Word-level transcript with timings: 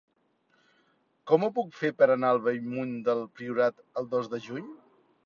Com 1.31 1.43
ho 1.43 1.49
puc 1.57 1.69
fer 1.81 1.91
per 1.99 2.07
anar 2.13 2.31
a 2.37 2.39
Bellmunt 2.47 2.97
del 3.11 3.21
Priorat 3.41 3.85
el 4.03 4.09
dos 4.15 4.31
de 4.33 4.41
juny? 4.49 4.73